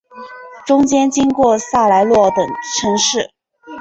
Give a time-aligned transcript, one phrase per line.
[0.65, 2.43] 中间经过萨莱诺等
[2.79, 3.29] 城市。